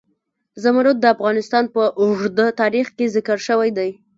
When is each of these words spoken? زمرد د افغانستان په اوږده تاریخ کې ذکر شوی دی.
زمرد 0.63 0.97
د 0.99 1.05
افغانستان 1.15 1.63
په 1.75 1.81
اوږده 2.01 2.47
تاریخ 2.61 2.87
کې 2.97 3.05
ذکر 3.15 3.37
شوی 3.47 3.69
دی. 3.77 3.89